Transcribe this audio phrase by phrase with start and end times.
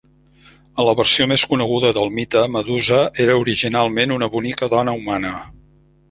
[0.67, 5.35] En la versió més coneguda del mite, Medusa era originalment una bonica dona humana.